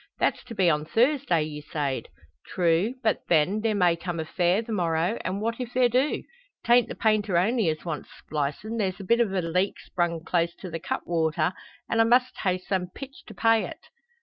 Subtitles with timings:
[0.17, 2.09] "That's to be on Thursday, ye sayed?"
[2.47, 6.23] "True; but, then, there may come a fare the morrow, an' what if there do?
[6.65, 10.55] 'Tain't the painter only as wants splicin', there's a bit o' a leak sprung close
[10.55, 11.53] to the cutwater,
[11.87, 13.89] an' I must hae some pitch to pay it."